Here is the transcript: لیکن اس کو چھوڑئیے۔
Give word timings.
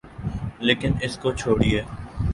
لیکن 0.67 0.91
اس 1.05 1.13
کو 1.21 1.29
چھوڑئیے۔ 1.39 1.81